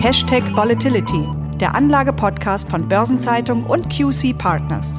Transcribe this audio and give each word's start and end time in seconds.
Hashtag 0.00 0.56
Volatility, 0.56 1.28
der 1.56 1.74
Anlage-Podcast 1.74 2.70
von 2.70 2.88
Börsenzeitung 2.88 3.64
und 3.64 3.90
QC 3.90 4.32
Partners. 4.32 4.98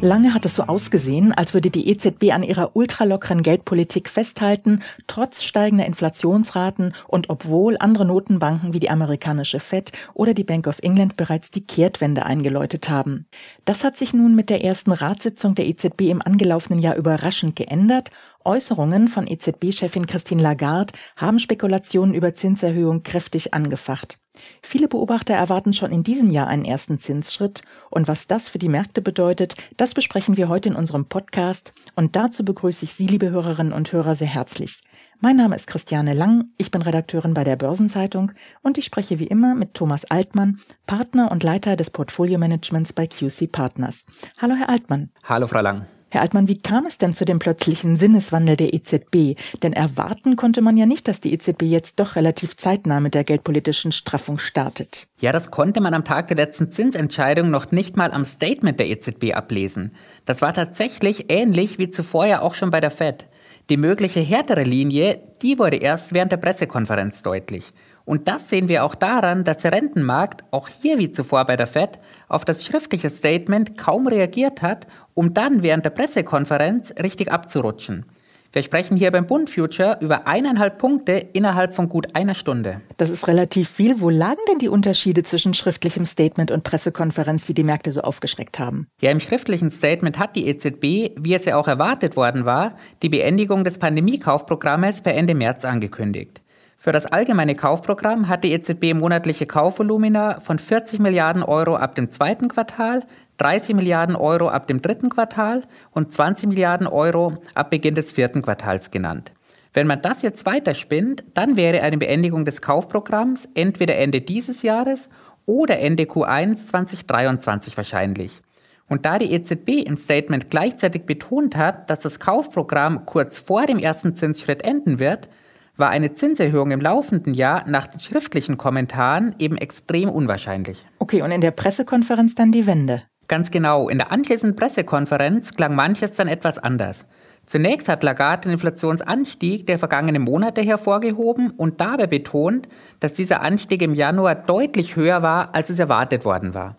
Lange 0.00 0.32
hat 0.32 0.44
es 0.44 0.54
so 0.54 0.62
ausgesehen, 0.62 1.32
als 1.32 1.54
würde 1.54 1.70
die 1.70 1.88
EZB 1.88 2.30
an 2.32 2.44
ihrer 2.44 2.76
ultralockeren 2.76 3.42
Geldpolitik 3.42 4.08
festhalten, 4.08 4.80
trotz 5.08 5.42
steigender 5.42 5.86
Inflationsraten 5.86 6.94
und 7.08 7.30
obwohl 7.30 7.76
andere 7.80 8.04
Notenbanken 8.04 8.72
wie 8.72 8.78
die 8.78 8.90
amerikanische 8.90 9.58
Fed 9.58 9.90
oder 10.14 10.34
die 10.34 10.44
Bank 10.44 10.68
of 10.68 10.78
England 10.82 11.16
bereits 11.16 11.50
die 11.50 11.66
Kehrtwende 11.66 12.24
eingeläutet 12.24 12.88
haben. 12.88 13.26
Das 13.64 13.82
hat 13.82 13.96
sich 13.96 14.14
nun 14.14 14.36
mit 14.36 14.50
der 14.50 14.62
ersten 14.62 14.92
Ratssitzung 14.92 15.56
der 15.56 15.66
EZB 15.66 16.02
im 16.02 16.22
angelaufenen 16.22 16.78
Jahr 16.78 16.94
überraschend 16.94 17.56
geändert 17.56 18.10
Äußerungen 18.48 19.08
von 19.08 19.26
EZB-Chefin 19.26 20.06
Christine 20.06 20.42
Lagarde 20.42 20.94
haben 21.16 21.38
Spekulationen 21.38 22.14
über 22.14 22.34
Zinserhöhung 22.34 23.02
kräftig 23.02 23.52
angefacht. 23.52 24.18
Viele 24.62 24.88
Beobachter 24.88 25.34
erwarten 25.34 25.72
schon 25.72 25.92
in 25.92 26.02
diesem 26.02 26.30
Jahr 26.30 26.46
einen 26.46 26.64
ersten 26.64 26.98
Zinsschritt. 26.98 27.62
Und 27.90 28.08
was 28.08 28.26
das 28.26 28.48
für 28.48 28.58
die 28.58 28.68
Märkte 28.68 29.02
bedeutet, 29.02 29.54
das 29.76 29.94
besprechen 29.94 30.36
wir 30.36 30.48
heute 30.48 30.68
in 30.68 30.76
unserem 30.76 31.06
Podcast. 31.06 31.72
Und 31.94 32.16
dazu 32.16 32.44
begrüße 32.44 32.84
ich 32.84 32.94
Sie, 32.94 33.06
liebe 33.06 33.30
Hörerinnen 33.30 33.72
und 33.72 33.92
Hörer, 33.92 34.14
sehr 34.14 34.28
herzlich. 34.28 34.82
Mein 35.20 35.36
Name 35.36 35.56
ist 35.56 35.66
Christiane 35.66 36.14
Lang, 36.14 36.44
ich 36.58 36.70
bin 36.70 36.80
Redakteurin 36.80 37.34
bei 37.34 37.42
der 37.42 37.56
Börsenzeitung 37.56 38.30
und 38.62 38.78
ich 38.78 38.84
spreche 38.84 39.18
wie 39.18 39.26
immer 39.26 39.56
mit 39.56 39.74
Thomas 39.74 40.04
Altmann, 40.04 40.60
Partner 40.86 41.32
und 41.32 41.42
Leiter 41.42 41.74
des 41.74 41.90
Portfolio-Managements 41.90 42.92
bei 42.92 43.08
QC 43.08 43.50
Partners. 43.50 44.06
Hallo, 44.40 44.54
Herr 44.54 44.68
Altmann. 44.68 45.10
Hallo, 45.24 45.48
Frau 45.48 45.60
Lang. 45.60 45.86
Herr 46.10 46.22
Altmann, 46.22 46.48
wie 46.48 46.58
kam 46.58 46.86
es 46.86 46.96
denn 46.96 47.12
zu 47.12 47.26
dem 47.26 47.38
plötzlichen 47.38 47.96
Sinneswandel 47.96 48.56
der 48.56 48.72
EZB? 48.72 49.36
Denn 49.62 49.74
erwarten 49.74 50.36
konnte 50.36 50.62
man 50.62 50.78
ja 50.78 50.86
nicht, 50.86 51.06
dass 51.06 51.20
die 51.20 51.34
EZB 51.34 51.62
jetzt 51.62 52.00
doch 52.00 52.16
relativ 52.16 52.56
zeitnah 52.56 53.00
mit 53.00 53.12
der 53.12 53.24
geldpolitischen 53.24 53.92
Straffung 53.92 54.38
startet. 54.38 55.06
Ja, 55.20 55.32
das 55.32 55.50
konnte 55.50 55.82
man 55.82 55.92
am 55.92 56.04
Tag 56.04 56.28
der 56.28 56.38
letzten 56.38 56.72
Zinsentscheidung 56.72 57.50
noch 57.50 57.72
nicht 57.72 57.98
mal 57.98 58.12
am 58.12 58.24
Statement 58.24 58.80
der 58.80 58.88
EZB 58.88 59.34
ablesen. 59.34 59.92
Das 60.24 60.40
war 60.40 60.54
tatsächlich 60.54 61.26
ähnlich 61.28 61.78
wie 61.78 61.90
zuvor 61.90 62.24
ja 62.24 62.40
auch 62.40 62.54
schon 62.54 62.70
bei 62.70 62.80
der 62.80 62.90
Fed. 62.90 63.26
Die 63.68 63.76
mögliche 63.76 64.20
härtere 64.20 64.62
Linie, 64.62 65.20
die 65.42 65.58
wurde 65.58 65.76
erst 65.76 66.14
während 66.14 66.32
der 66.32 66.38
Pressekonferenz 66.38 67.20
deutlich. 67.22 67.74
Und 68.08 68.26
das 68.26 68.48
sehen 68.48 68.70
wir 68.70 68.84
auch 68.84 68.94
daran, 68.94 69.44
dass 69.44 69.58
der 69.58 69.72
Rentenmarkt, 69.72 70.42
auch 70.50 70.68
hier 70.68 70.96
wie 70.96 71.12
zuvor 71.12 71.44
bei 71.44 71.58
der 71.58 71.66
Fed, 71.66 71.98
auf 72.26 72.46
das 72.46 72.64
schriftliche 72.64 73.10
Statement 73.10 73.76
kaum 73.76 74.06
reagiert 74.06 74.62
hat, 74.62 74.86
um 75.12 75.34
dann 75.34 75.62
während 75.62 75.84
der 75.84 75.90
Pressekonferenz 75.90 76.94
richtig 77.02 77.30
abzurutschen. 77.30 78.06
Wir 78.50 78.62
sprechen 78.62 78.96
hier 78.96 79.10
beim 79.10 79.26
Bund 79.26 79.50
Future 79.50 79.98
über 80.00 80.26
eineinhalb 80.26 80.78
Punkte 80.78 81.12
innerhalb 81.34 81.74
von 81.74 81.90
gut 81.90 82.16
einer 82.16 82.34
Stunde. 82.34 82.80
Das 82.96 83.10
ist 83.10 83.28
relativ 83.28 83.68
viel. 83.68 84.00
Wo 84.00 84.08
lagen 84.08 84.40
denn 84.50 84.58
die 84.58 84.70
Unterschiede 84.70 85.22
zwischen 85.22 85.52
schriftlichem 85.52 86.06
Statement 86.06 86.50
und 86.50 86.64
Pressekonferenz, 86.64 87.44
die 87.44 87.52
die 87.52 87.62
Märkte 87.62 87.92
so 87.92 88.00
aufgeschreckt 88.00 88.58
haben? 88.58 88.86
Ja, 89.02 89.10
im 89.10 89.20
schriftlichen 89.20 89.70
Statement 89.70 90.18
hat 90.18 90.34
die 90.34 90.48
EZB, 90.48 91.14
wie 91.20 91.34
es 91.34 91.44
ja 91.44 91.58
auch 91.58 91.68
erwartet 91.68 92.16
worden 92.16 92.46
war, 92.46 92.74
die 93.02 93.10
Beendigung 93.10 93.64
des 93.64 93.76
Pandemiekaufprogrammes 93.76 95.02
per 95.02 95.14
Ende 95.14 95.34
März 95.34 95.66
angekündigt. 95.66 96.40
Für 96.80 96.92
das 96.92 97.06
allgemeine 97.06 97.56
Kaufprogramm 97.56 98.28
hat 98.28 98.44
die 98.44 98.52
EZB 98.52 98.94
monatliche 98.94 99.46
Kaufvolumina 99.46 100.38
von 100.38 100.60
40 100.60 101.00
Milliarden 101.00 101.42
Euro 101.42 101.74
ab 101.74 101.96
dem 101.96 102.08
zweiten 102.08 102.46
Quartal, 102.46 103.02
30 103.38 103.74
Milliarden 103.74 104.14
Euro 104.14 104.48
ab 104.48 104.68
dem 104.68 104.80
dritten 104.80 105.10
Quartal 105.10 105.64
und 105.90 106.14
20 106.14 106.48
Milliarden 106.48 106.86
Euro 106.86 107.42
ab 107.54 107.70
Beginn 107.70 107.96
des 107.96 108.12
vierten 108.12 108.42
Quartals 108.42 108.92
genannt. 108.92 109.32
Wenn 109.72 109.88
man 109.88 110.02
das 110.02 110.22
jetzt 110.22 110.46
weiterspinnt, 110.46 111.24
dann 111.34 111.56
wäre 111.56 111.82
eine 111.82 111.98
Beendigung 111.98 112.44
des 112.44 112.62
Kaufprogramms 112.62 113.48
entweder 113.54 113.96
Ende 113.96 114.20
dieses 114.20 114.62
Jahres 114.62 115.08
oder 115.46 115.80
Ende 115.80 116.04
Q1 116.04 116.64
2023 116.64 117.76
wahrscheinlich. 117.76 118.40
Und 118.88 119.04
da 119.04 119.18
die 119.18 119.32
EZB 119.32 119.84
im 119.84 119.96
Statement 119.96 120.48
gleichzeitig 120.48 121.06
betont 121.06 121.56
hat, 121.56 121.90
dass 121.90 121.98
das 121.98 122.20
Kaufprogramm 122.20 123.04
kurz 123.04 123.40
vor 123.40 123.66
dem 123.66 123.80
ersten 123.80 124.14
Zinsschritt 124.14 124.62
enden 124.62 125.00
wird, 125.00 125.28
war 125.78 125.90
eine 125.90 126.14
Zinserhöhung 126.14 126.72
im 126.72 126.80
laufenden 126.80 127.32
Jahr 127.32 127.64
nach 127.68 127.86
den 127.86 128.00
schriftlichen 128.00 128.58
Kommentaren 128.58 129.34
eben 129.38 129.56
extrem 129.56 130.10
unwahrscheinlich. 130.10 130.84
Okay, 130.98 131.22
und 131.22 131.30
in 131.30 131.40
der 131.40 131.52
Pressekonferenz 131.52 132.34
dann 132.34 132.52
die 132.52 132.66
Wende? 132.66 133.04
Ganz 133.28 133.50
genau. 133.50 133.88
In 133.88 133.98
der 133.98 134.10
anschließenden 134.10 134.56
Pressekonferenz 134.56 135.54
klang 135.54 135.74
manches 135.74 136.12
dann 136.12 136.28
etwas 136.28 136.58
anders. 136.58 137.06
Zunächst 137.46 137.88
hat 137.88 138.02
Lagarde 138.02 138.42
den 138.42 138.52
Inflationsanstieg 138.52 139.66
der 139.66 139.78
vergangenen 139.78 140.22
Monate 140.22 140.60
hervorgehoben 140.60 141.50
und 141.50 141.80
dabei 141.80 142.06
betont, 142.06 142.68
dass 143.00 143.14
dieser 143.14 143.40
Anstieg 143.40 143.80
im 143.80 143.94
Januar 143.94 144.34
deutlich 144.34 144.96
höher 144.96 145.22
war, 145.22 145.54
als 145.54 145.70
es 145.70 145.78
erwartet 145.78 146.24
worden 146.24 146.52
war. 146.52 146.76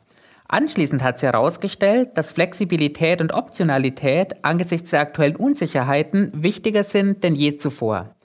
Anschließend 0.48 1.04
hat 1.04 1.20
sie 1.20 1.28
herausgestellt, 1.28 2.10
dass 2.16 2.32
Flexibilität 2.32 3.22
und 3.22 3.34
Optionalität 3.34 4.44
angesichts 4.44 4.92
der 4.92 5.02
aktuellen 5.02 5.36
Unsicherheiten 5.36 6.32
wichtiger 6.34 6.84
sind 6.84 7.24
denn 7.24 7.36
je 7.36 7.58
zuvor. 7.58 8.16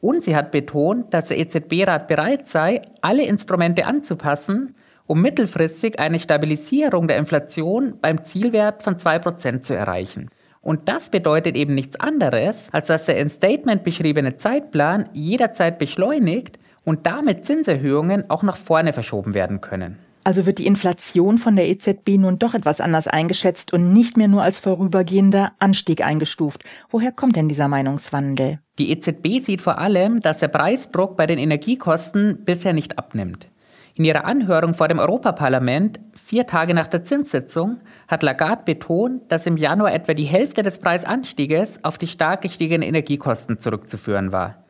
Und 0.00 0.24
sie 0.24 0.36
hat 0.36 0.50
betont, 0.50 1.12
dass 1.14 1.26
der 1.26 1.38
EZB-Rat 1.38 2.06
bereit 2.08 2.48
sei, 2.48 2.82
alle 3.00 3.24
Instrumente 3.24 3.86
anzupassen, 3.86 4.74
um 5.06 5.22
mittelfristig 5.22 5.98
eine 5.98 6.18
Stabilisierung 6.18 7.08
der 7.08 7.16
Inflation 7.16 7.98
beim 8.00 8.24
Zielwert 8.24 8.82
von 8.82 8.96
2% 8.96 9.62
zu 9.62 9.74
erreichen. 9.74 10.30
Und 10.60 10.88
das 10.88 11.10
bedeutet 11.10 11.56
eben 11.56 11.74
nichts 11.74 11.98
anderes, 12.00 12.68
als 12.72 12.88
dass 12.88 13.06
der 13.06 13.18
in 13.18 13.30
Statement 13.30 13.84
beschriebene 13.84 14.36
Zeitplan 14.36 15.08
jederzeit 15.12 15.78
beschleunigt 15.78 16.58
und 16.84 17.06
damit 17.06 17.46
Zinserhöhungen 17.46 18.28
auch 18.30 18.42
nach 18.42 18.56
vorne 18.56 18.92
verschoben 18.92 19.34
werden 19.34 19.60
können. 19.60 19.98
Also 20.26 20.44
wird 20.44 20.58
die 20.58 20.66
Inflation 20.66 21.38
von 21.38 21.54
der 21.54 21.68
EZB 21.68 22.18
nun 22.18 22.40
doch 22.40 22.54
etwas 22.54 22.80
anders 22.80 23.06
eingeschätzt 23.06 23.72
und 23.72 23.92
nicht 23.92 24.16
mehr 24.16 24.26
nur 24.26 24.42
als 24.42 24.58
vorübergehender 24.58 25.52
Anstieg 25.60 26.04
eingestuft. 26.04 26.64
Woher 26.90 27.12
kommt 27.12 27.36
denn 27.36 27.48
dieser 27.48 27.68
Meinungswandel? 27.68 28.58
Die 28.80 28.90
EZB 28.90 29.40
sieht 29.40 29.62
vor 29.62 29.78
allem, 29.78 30.18
dass 30.18 30.38
der 30.38 30.48
Preisdruck 30.48 31.16
bei 31.16 31.28
den 31.28 31.38
Energiekosten 31.38 32.44
bisher 32.44 32.72
nicht 32.72 32.98
abnimmt. 32.98 33.46
In 33.94 34.04
ihrer 34.04 34.24
Anhörung 34.24 34.74
vor 34.74 34.88
dem 34.88 34.98
Europaparlament, 34.98 36.00
vier 36.16 36.44
Tage 36.48 36.74
nach 36.74 36.88
der 36.88 37.04
Zinssitzung, 37.04 37.78
hat 38.08 38.24
Lagarde 38.24 38.64
betont, 38.64 39.30
dass 39.30 39.46
im 39.46 39.56
Januar 39.56 39.94
etwa 39.94 40.12
die 40.12 40.24
Hälfte 40.24 40.64
des 40.64 40.78
Preisanstieges 40.78 41.84
auf 41.84 41.98
die 41.98 42.08
stark 42.08 42.42
gestiegenen 42.42 42.82
Energiekosten 42.82 43.60
zurückzuführen 43.60 44.32
war. 44.32 44.65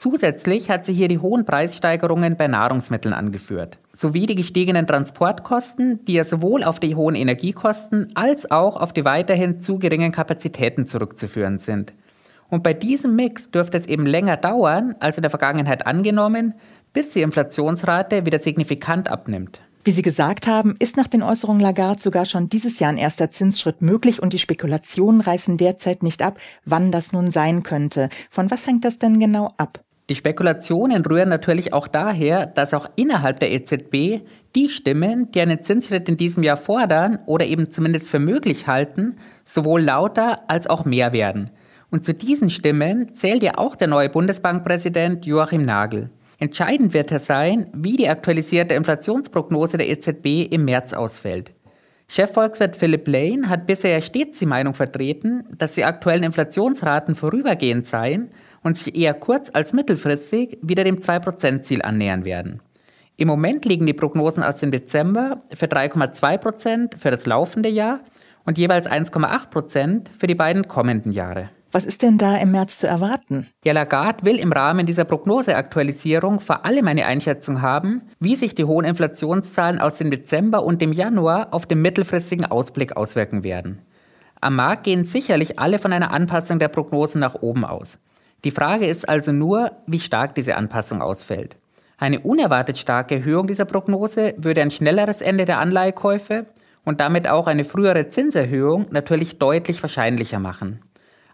Zusätzlich 0.00 0.70
hat 0.70 0.86
sie 0.86 0.94
hier 0.94 1.08
die 1.08 1.18
hohen 1.18 1.44
Preissteigerungen 1.44 2.38
bei 2.38 2.48
Nahrungsmitteln 2.48 3.12
angeführt, 3.12 3.76
sowie 3.92 4.24
die 4.24 4.34
gestiegenen 4.34 4.86
Transportkosten, 4.86 6.02
die 6.06 6.14
ja 6.14 6.24
sowohl 6.24 6.64
auf 6.64 6.80
die 6.80 6.94
hohen 6.94 7.14
Energiekosten 7.14 8.08
als 8.14 8.50
auch 8.50 8.78
auf 8.78 8.94
die 8.94 9.04
weiterhin 9.04 9.58
zu 9.58 9.78
geringen 9.78 10.10
Kapazitäten 10.10 10.86
zurückzuführen 10.86 11.58
sind. 11.58 11.92
Und 12.48 12.62
bei 12.62 12.72
diesem 12.72 13.14
Mix 13.14 13.50
dürfte 13.50 13.76
es 13.76 13.84
eben 13.84 14.06
länger 14.06 14.38
dauern 14.38 14.94
als 15.00 15.18
in 15.18 15.22
der 15.22 15.28
Vergangenheit 15.28 15.86
angenommen, 15.86 16.54
bis 16.94 17.10
die 17.10 17.20
Inflationsrate 17.20 18.24
wieder 18.24 18.38
signifikant 18.38 19.10
abnimmt. 19.10 19.60
Wie 19.84 19.92
Sie 19.92 20.00
gesagt 20.00 20.46
haben, 20.46 20.76
ist 20.78 20.96
nach 20.96 21.08
den 21.08 21.22
Äußerungen 21.22 21.60
Lagarde 21.60 22.00
sogar 22.00 22.24
schon 22.24 22.48
dieses 22.48 22.78
Jahr 22.78 22.90
ein 22.90 22.96
erster 22.96 23.30
Zinsschritt 23.30 23.82
möglich 23.82 24.22
und 24.22 24.32
die 24.32 24.38
Spekulationen 24.38 25.20
reißen 25.20 25.58
derzeit 25.58 26.02
nicht 26.02 26.22
ab, 26.22 26.38
wann 26.64 26.90
das 26.90 27.12
nun 27.12 27.32
sein 27.32 27.62
könnte. 27.62 28.08
Von 28.30 28.50
was 28.50 28.66
hängt 28.66 28.86
das 28.86 28.98
denn 28.98 29.20
genau 29.20 29.50
ab? 29.58 29.84
Die 30.10 30.16
Spekulationen 30.16 31.06
rühren 31.06 31.28
natürlich 31.28 31.72
auch 31.72 31.86
daher, 31.86 32.44
dass 32.44 32.74
auch 32.74 32.90
innerhalb 32.96 33.38
der 33.38 33.52
EZB 33.52 34.26
die 34.56 34.68
Stimmen, 34.68 35.30
die 35.30 35.40
einen 35.40 35.62
Zinsschritt 35.62 36.08
in 36.08 36.16
diesem 36.16 36.42
Jahr 36.42 36.56
fordern 36.56 37.20
oder 37.26 37.46
eben 37.46 37.70
zumindest 37.70 38.10
für 38.10 38.18
möglich 38.18 38.66
halten, 38.66 39.14
sowohl 39.44 39.82
lauter 39.82 40.50
als 40.50 40.68
auch 40.68 40.84
mehr 40.84 41.12
werden. 41.12 41.50
Und 41.92 42.04
zu 42.04 42.12
diesen 42.12 42.50
Stimmen 42.50 43.14
zählt 43.14 43.44
ja 43.44 43.52
auch 43.56 43.76
der 43.76 43.86
neue 43.86 44.08
Bundesbankpräsident 44.08 45.26
Joachim 45.26 45.62
Nagel. 45.62 46.10
Entscheidend 46.40 46.92
wird 46.92 47.12
er 47.12 47.20
sein, 47.20 47.68
wie 47.72 47.96
die 47.96 48.08
aktualisierte 48.08 48.74
Inflationsprognose 48.74 49.78
der 49.78 49.88
EZB 49.88 50.52
im 50.52 50.64
März 50.64 50.92
ausfällt. 50.92 51.52
Chefvolkswirt 52.08 52.76
Philipp 52.76 53.06
Lane 53.06 53.48
hat 53.48 53.68
bisher 53.68 54.02
stets 54.02 54.40
die 54.40 54.46
Meinung 54.46 54.74
vertreten, 54.74 55.44
dass 55.56 55.76
die 55.76 55.84
aktuellen 55.84 56.24
Inflationsraten 56.24 57.14
vorübergehend 57.14 57.86
seien 57.86 58.32
und 58.62 58.76
sich 58.76 58.96
eher 58.96 59.14
kurz- 59.14 59.50
als 59.52 59.72
mittelfristig 59.72 60.58
wieder 60.62 60.84
dem 60.84 61.00
2%-Ziel 61.00 61.82
annähern 61.82 62.24
werden. 62.24 62.60
Im 63.16 63.28
Moment 63.28 63.64
liegen 63.64 63.86
die 63.86 63.92
Prognosen 63.92 64.42
aus 64.42 64.56
dem 64.56 64.70
Dezember 64.70 65.42
für 65.52 65.66
3,2% 65.66 66.96
für 66.96 67.10
das 67.10 67.26
laufende 67.26 67.68
Jahr 67.68 68.00
und 68.46 68.56
jeweils 68.56 68.90
1,8% 68.90 70.06
für 70.18 70.26
die 70.26 70.34
beiden 70.34 70.68
kommenden 70.68 71.12
Jahre. 71.12 71.50
Was 71.72 71.84
ist 71.84 72.02
denn 72.02 72.18
da 72.18 72.36
im 72.36 72.50
März 72.50 72.78
zu 72.78 72.88
erwarten? 72.88 73.46
Ja, 73.64 73.72
Lagarde 73.72 74.24
will 74.24 74.40
im 74.40 74.50
Rahmen 74.50 74.86
dieser 74.86 75.04
Prognoseaktualisierung 75.04 76.40
vor 76.40 76.64
allem 76.64 76.88
eine 76.88 77.06
Einschätzung 77.06 77.62
haben, 77.62 78.02
wie 78.18 78.34
sich 78.34 78.56
die 78.56 78.64
hohen 78.64 78.84
Inflationszahlen 78.84 79.80
aus 79.80 79.94
dem 79.94 80.10
Dezember 80.10 80.64
und 80.64 80.82
dem 80.82 80.92
Januar 80.92 81.54
auf 81.54 81.66
den 81.66 81.80
mittelfristigen 81.80 82.44
Ausblick 82.44 82.96
auswirken 82.96 83.44
werden. 83.44 83.82
Am 84.40 84.56
Markt 84.56 84.84
gehen 84.84 85.04
sicherlich 85.04 85.60
alle 85.60 85.78
von 85.78 85.92
einer 85.92 86.10
Anpassung 86.12 86.58
der 86.58 86.68
Prognosen 86.68 87.20
nach 87.20 87.36
oben 87.36 87.64
aus. 87.64 87.98
Die 88.44 88.50
Frage 88.50 88.86
ist 88.86 89.08
also 89.08 89.32
nur, 89.32 89.72
wie 89.86 90.00
stark 90.00 90.34
diese 90.34 90.56
Anpassung 90.56 91.02
ausfällt. 91.02 91.56
Eine 91.98 92.20
unerwartet 92.20 92.78
starke 92.78 93.16
Erhöhung 93.16 93.46
dieser 93.46 93.66
Prognose 93.66 94.34
würde 94.38 94.62
ein 94.62 94.70
schnelleres 94.70 95.20
Ende 95.20 95.44
der 95.44 95.58
Anleihekäufe 95.58 96.46
und 96.84 97.00
damit 97.00 97.28
auch 97.28 97.46
eine 97.46 97.64
frühere 97.64 98.08
Zinserhöhung 98.08 98.86
natürlich 98.90 99.38
deutlich 99.38 99.82
wahrscheinlicher 99.82 100.38
machen. 100.38 100.80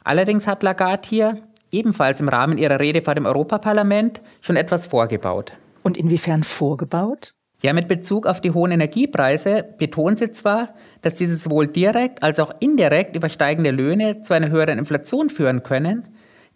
Allerdings 0.02 0.48
hat 0.48 0.64
Lagarde 0.64 1.08
hier, 1.08 1.42
ebenfalls 1.70 2.20
im 2.20 2.28
Rahmen 2.28 2.58
ihrer 2.58 2.80
Rede 2.80 3.02
vor 3.02 3.14
dem 3.14 3.26
Europaparlament, 3.26 4.20
schon 4.40 4.56
etwas 4.56 4.86
vorgebaut. 4.88 5.52
Und 5.84 5.96
inwiefern 5.96 6.42
vorgebaut? 6.42 7.32
Ja, 7.62 7.72
mit 7.72 7.88
Bezug 7.88 8.26
auf 8.26 8.40
die 8.40 8.50
hohen 8.50 8.70
Energiepreise 8.70 9.64
betont 9.78 10.18
sie 10.18 10.32
zwar, 10.32 10.74
dass 11.00 11.14
diese 11.14 11.36
sowohl 11.36 11.68
direkt 11.68 12.22
als 12.22 12.38
auch 12.38 12.52
indirekt 12.60 13.16
über 13.16 13.28
steigende 13.28 13.70
Löhne 13.70 14.20
zu 14.20 14.34
einer 14.34 14.50
höheren 14.50 14.78
Inflation 14.78 15.30
führen 15.30 15.62
können. 15.62 16.08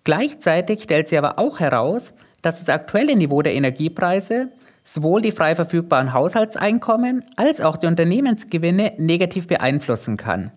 Gleichzeitig 0.04 0.82
stellt 0.82 1.08
sie 1.08 1.18
aber 1.18 1.38
auch 1.38 1.60
heraus, 1.60 2.14
dass 2.42 2.60
das 2.60 2.68
aktuelle 2.68 3.16
Niveau 3.16 3.42
der 3.42 3.54
Energiepreise 3.54 4.48
sowohl 4.84 5.20
die 5.22 5.32
frei 5.32 5.54
verfügbaren 5.54 6.12
Haushaltseinkommen 6.12 7.24
als 7.36 7.60
auch 7.60 7.76
die 7.76 7.86
Unternehmensgewinne 7.86 8.94
negativ 8.96 9.46
beeinflussen 9.46 10.16
kann. 10.16 10.50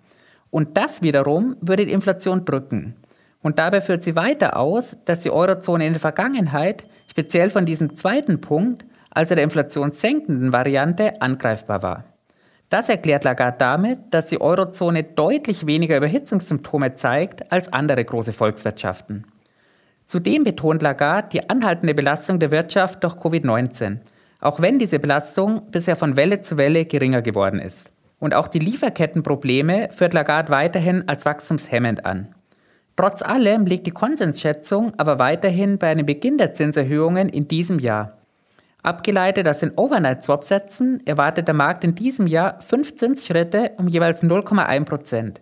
Und 0.49 0.77
das 0.77 1.01
wiederum 1.01 1.57
würde 1.61 1.85
die 1.85 1.91
Inflation 1.91 2.45
drücken. 2.45 2.95
Und 3.41 3.59
dabei 3.59 3.81
führt 3.81 4.03
sie 4.03 4.15
weiter 4.15 4.57
aus, 4.57 4.95
dass 5.05 5.19
die 5.19 5.31
Eurozone 5.31 5.85
in 5.85 5.93
der 5.93 5.99
Vergangenheit 5.99 6.85
speziell 7.09 7.49
von 7.49 7.65
diesem 7.65 7.97
zweiten 7.97 8.39
Punkt, 8.39 8.85
also 9.11 9.35
der 9.35 9.43
inflationssenkenden 9.43 10.53
Variante, 10.53 11.21
angreifbar 11.21 11.83
war. 11.83 12.05
Das 12.69 12.89
erklärt 12.89 13.23
Lagarde 13.25 13.57
damit, 13.59 13.99
dass 14.11 14.27
die 14.27 14.41
Eurozone 14.41 15.03
deutlich 15.03 15.67
weniger 15.67 15.97
Überhitzungssymptome 15.97 16.95
zeigt 16.95 17.51
als 17.51 17.71
andere 17.71 18.03
große 18.03 18.33
Volkswirtschaften. 18.33 19.25
Zudem 20.13 20.43
betont 20.43 20.83
Lagarde 20.83 21.29
die 21.33 21.49
anhaltende 21.49 21.95
Belastung 21.95 22.37
der 22.37 22.51
Wirtschaft 22.51 23.03
durch 23.03 23.15
Covid-19, 23.15 23.97
auch 24.41 24.61
wenn 24.61 24.77
diese 24.77 24.99
Belastung 24.99 25.71
bisher 25.71 25.95
von 25.95 26.15
Welle 26.15 26.43
zu 26.43 26.55
Welle 26.55 26.85
geringer 26.85 27.23
geworden 27.23 27.57
ist. 27.57 27.91
Und 28.19 28.35
auch 28.35 28.47
die 28.47 28.59
Lieferkettenprobleme 28.59 29.89
führt 29.91 30.13
Lagarde 30.13 30.51
weiterhin 30.51 31.09
als 31.09 31.25
wachstumshemmend 31.25 32.05
an. 32.05 32.27
Trotz 32.95 33.23
allem 33.23 33.65
liegt 33.65 33.87
die 33.87 33.91
Konsensschätzung 33.91 34.93
aber 34.97 35.17
weiterhin 35.17 35.79
bei 35.79 35.87
einem 35.87 36.05
Beginn 36.05 36.37
der 36.37 36.53
Zinserhöhungen 36.53 37.27
in 37.27 37.47
diesem 37.47 37.79
Jahr. 37.79 38.19
Abgeleitet 38.83 39.47
aus 39.47 39.61
den 39.61 39.71
Overnight-Swap-Sätzen 39.75 41.07
erwartet 41.07 41.47
der 41.47 41.55
Markt 41.55 41.83
in 41.83 41.95
diesem 41.95 42.27
Jahr 42.27 42.61
fünf 42.61 42.97
Zinsschritte 42.97 43.71
um 43.77 43.87
jeweils 43.87 44.21
0,1 44.21 44.85
Prozent. 44.85 45.41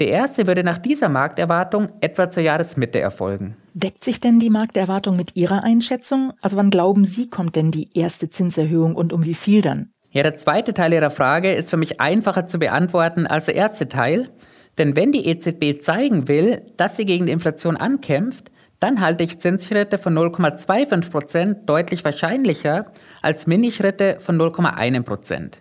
Der 0.00 0.08
erste 0.08 0.46
würde 0.48 0.64
nach 0.64 0.78
dieser 0.78 1.08
Markterwartung 1.08 1.88
etwa 2.00 2.28
zur 2.28 2.42
Jahresmitte 2.42 2.98
erfolgen. 2.98 3.56
Deckt 3.74 4.02
sich 4.02 4.20
denn 4.20 4.40
die 4.40 4.50
Markterwartung 4.50 5.16
mit 5.16 5.36
Ihrer 5.36 5.62
Einschätzung? 5.62 6.32
Also 6.42 6.56
wann 6.56 6.70
glauben 6.70 7.04
Sie, 7.04 7.30
kommt 7.30 7.54
denn 7.54 7.70
die 7.70 7.90
erste 7.96 8.28
Zinserhöhung 8.28 8.96
und 8.96 9.12
um 9.12 9.24
wie 9.24 9.34
viel 9.34 9.62
dann? 9.62 9.90
Ja, 10.10 10.22
der 10.22 10.36
zweite 10.36 10.74
Teil 10.74 10.92
Ihrer 10.92 11.10
Frage 11.10 11.52
ist 11.52 11.70
für 11.70 11.76
mich 11.76 12.00
einfacher 12.00 12.46
zu 12.46 12.58
beantworten 12.58 13.26
als 13.26 13.46
der 13.46 13.54
erste 13.54 13.88
Teil. 13.88 14.30
Denn 14.78 14.96
wenn 14.96 15.12
die 15.12 15.26
EZB 15.26 15.82
zeigen 15.82 16.26
will, 16.26 16.62
dass 16.76 16.96
sie 16.96 17.04
gegen 17.04 17.26
die 17.26 17.32
Inflation 17.32 17.76
ankämpft, 17.76 18.50
dann 18.80 19.00
halte 19.00 19.24
ich 19.24 19.38
Zinsschritte 19.38 19.98
von 19.98 20.16
0,25 20.16 21.10
Prozent 21.10 21.68
deutlich 21.68 22.04
wahrscheinlicher 22.04 22.86
als 23.22 23.46
Minischritte 23.46 24.18
von 24.20 24.36
0,1 24.36 25.02
Prozent. 25.02 25.58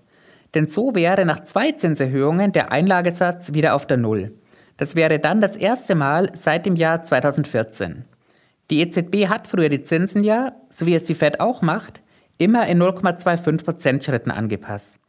Denn 0.54 0.68
so 0.68 0.94
wäre 0.96 1.26
nach 1.26 1.44
zwei 1.44 1.72
Zinserhöhungen 1.72 2.52
der 2.52 2.72
Einlagesatz 2.72 3.54
wieder 3.54 3.74
auf 3.74 3.88
der 3.88 3.98
Null. 3.98 4.34
Das 4.78 4.96
wäre 4.96 5.20
dann 5.20 5.42
das 5.42 5.56
erste 5.56 5.96
Mal 5.96 6.32
seit 6.38 6.66
dem 6.66 6.76
Jahr 6.76 7.04
2014. 7.04 8.06
Die 8.70 8.82
EZB 8.82 9.28
hat 9.30 9.48
früher 9.48 9.70
die 9.70 9.84
Zinsen 9.84 10.24
ja, 10.24 10.54
so 10.70 10.86
wie 10.86 10.96
es 10.96 11.04
die 11.04 11.16
Fed 11.16 11.40
auch 11.40 11.62
macht, 11.62 12.02
immer 12.38 12.68
in 12.68 12.82
0,25% 12.82 14.04
Schritten 14.04 14.32
angepasst. 14.32 15.00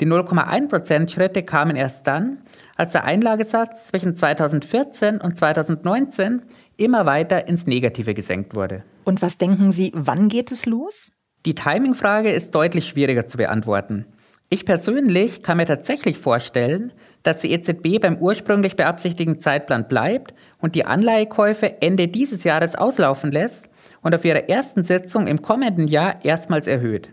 Die 0.00 0.06
0,1% 0.06 1.08
Schritte 1.08 1.42
kamen 1.44 1.76
erst 1.76 2.06
dann, 2.06 2.38
als 2.76 2.92
der 2.92 3.04
Einlagesatz 3.04 3.86
zwischen 3.86 4.16
2014 4.16 5.20
und 5.20 5.38
2019 5.38 6.42
immer 6.76 7.06
weiter 7.06 7.46
ins 7.46 7.66
Negative 7.66 8.14
gesenkt 8.14 8.56
wurde. 8.56 8.82
Und 9.04 9.22
was 9.22 9.38
denken 9.38 9.70
Sie, 9.70 9.92
wann 9.94 10.28
geht 10.28 10.50
es 10.50 10.66
los? 10.66 11.12
Die 11.46 11.54
Timingfrage 11.54 12.30
ist 12.30 12.54
deutlich 12.54 12.88
schwieriger 12.88 13.26
zu 13.26 13.36
beantworten. 13.36 14.06
Ich 14.54 14.64
persönlich 14.64 15.42
kann 15.42 15.56
mir 15.56 15.66
tatsächlich 15.66 16.16
vorstellen, 16.16 16.92
dass 17.24 17.38
die 17.38 17.50
EZB 17.50 18.00
beim 18.00 18.18
ursprünglich 18.18 18.76
beabsichtigten 18.76 19.40
Zeitplan 19.40 19.88
bleibt 19.88 20.32
und 20.60 20.76
die 20.76 20.84
Anleihekäufe 20.84 21.82
Ende 21.82 22.06
dieses 22.06 22.44
Jahres 22.44 22.76
auslaufen 22.76 23.32
lässt 23.32 23.68
und 24.02 24.14
auf 24.14 24.24
ihrer 24.24 24.48
ersten 24.48 24.84
Sitzung 24.84 25.26
im 25.26 25.42
kommenden 25.42 25.88
Jahr 25.88 26.24
erstmals 26.24 26.68
erhöht. 26.68 27.08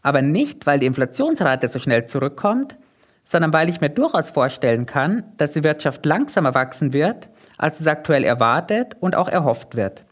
Aber 0.00 0.22
nicht, 0.22 0.66
weil 0.66 0.78
die 0.78 0.86
Inflationsrate 0.86 1.68
so 1.68 1.78
schnell 1.80 2.06
zurückkommt, 2.06 2.78
sondern 3.24 3.52
weil 3.52 3.68
ich 3.68 3.82
mir 3.82 3.90
durchaus 3.90 4.30
vorstellen 4.30 4.86
kann, 4.86 5.24
dass 5.36 5.50
die 5.50 5.64
Wirtschaft 5.64 6.06
langsamer 6.06 6.54
wachsen 6.54 6.94
wird, 6.94 7.28
als 7.58 7.78
es 7.78 7.88
aktuell 7.88 8.24
erwartet 8.24 8.96
und 9.00 9.16
auch 9.16 9.28
erhofft 9.28 9.76
wird. 9.76 10.06